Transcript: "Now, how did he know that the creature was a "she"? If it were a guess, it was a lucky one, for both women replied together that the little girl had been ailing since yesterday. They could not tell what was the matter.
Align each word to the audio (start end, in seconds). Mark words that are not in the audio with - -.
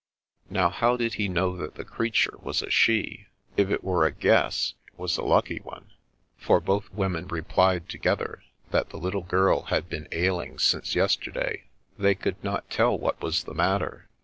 "Now, 0.49 0.69
how 0.69 0.97
did 0.97 1.13
he 1.13 1.27
know 1.29 1.55
that 1.57 1.75
the 1.75 1.85
creature 1.85 2.33
was 2.41 2.63
a 2.63 2.71
"she"? 2.71 3.27
If 3.55 3.69
it 3.69 3.83
were 3.83 4.03
a 4.03 4.11
guess, 4.11 4.73
it 4.87 4.97
was 4.97 5.15
a 5.15 5.21
lucky 5.21 5.59
one, 5.59 5.91
for 6.39 6.59
both 6.59 6.91
women 6.91 7.27
replied 7.27 7.87
together 7.87 8.41
that 8.71 8.89
the 8.89 8.97
little 8.97 9.21
girl 9.21 9.61
had 9.65 9.89
been 9.89 10.07
ailing 10.11 10.57
since 10.57 10.95
yesterday. 10.95 11.65
They 11.99 12.15
could 12.15 12.43
not 12.43 12.67
tell 12.71 12.97
what 12.97 13.21
was 13.21 13.43
the 13.43 13.53
matter. 13.53 14.09